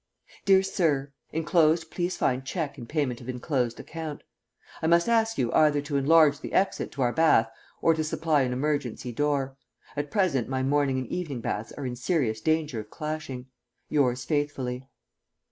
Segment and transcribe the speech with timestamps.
[0.45, 4.23] "DEAR SIR, Enclosed please find cheque in payment of enclosed account.
[4.81, 7.51] I must ask you either to enlarge the exit to our bath
[7.83, 9.57] or to supply an emergency door.
[9.95, 13.45] At present my morning and evening baths are in serious danger of clashing.
[13.89, 14.89] Yours faithfully."